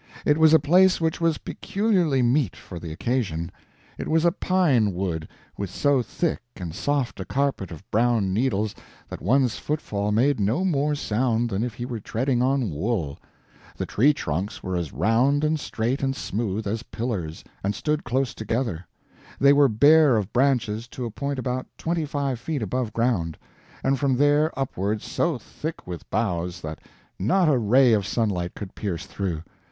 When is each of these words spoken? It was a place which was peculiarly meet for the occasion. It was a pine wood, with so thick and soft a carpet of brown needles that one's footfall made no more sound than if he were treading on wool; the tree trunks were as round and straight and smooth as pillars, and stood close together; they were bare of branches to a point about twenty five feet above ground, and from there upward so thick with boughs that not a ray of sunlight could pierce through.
It 0.25 0.39
was 0.39 0.51
a 0.51 0.57
place 0.59 0.99
which 0.99 1.21
was 1.21 1.37
peculiarly 1.37 2.23
meet 2.23 2.55
for 2.55 2.79
the 2.79 2.91
occasion. 2.91 3.51
It 3.99 4.07
was 4.07 4.25
a 4.25 4.31
pine 4.31 4.95
wood, 4.95 5.27
with 5.59 5.69
so 5.69 6.01
thick 6.01 6.41
and 6.55 6.73
soft 6.73 7.19
a 7.19 7.23
carpet 7.23 7.69
of 7.69 7.83
brown 7.91 8.33
needles 8.33 8.73
that 9.09 9.21
one's 9.21 9.59
footfall 9.59 10.11
made 10.11 10.39
no 10.39 10.65
more 10.65 10.95
sound 10.95 11.51
than 11.51 11.63
if 11.63 11.75
he 11.75 11.85
were 11.85 11.99
treading 11.99 12.41
on 12.41 12.71
wool; 12.71 13.19
the 13.77 13.85
tree 13.85 14.11
trunks 14.11 14.63
were 14.63 14.75
as 14.75 14.91
round 14.91 15.43
and 15.43 15.59
straight 15.59 16.01
and 16.01 16.15
smooth 16.15 16.65
as 16.65 16.81
pillars, 16.81 17.43
and 17.63 17.75
stood 17.75 18.03
close 18.03 18.33
together; 18.33 18.87
they 19.39 19.53
were 19.53 19.69
bare 19.69 20.17
of 20.17 20.33
branches 20.33 20.87
to 20.87 21.05
a 21.05 21.11
point 21.11 21.37
about 21.37 21.67
twenty 21.77 22.05
five 22.05 22.39
feet 22.39 22.63
above 22.63 22.91
ground, 22.91 23.37
and 23.83 23.99
from 23.99 24.17
there 24.17 24.51
upward 24.59 24.99
so 24.99 25.37
thick 25.37 25.85
with 25.85 26.09
boughs 26.09 26.59
that 26.61 26.79
not 27.19 27.47
a 27.47 27.55
ray 27.59 27.93
of 27.93 28.07
sunlight 28.07 28.55
could 28.55 28.73
pierce 28.73 29.05
through. 29.05 29.43